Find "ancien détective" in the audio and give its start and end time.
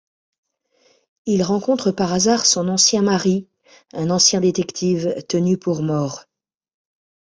4.09-5.13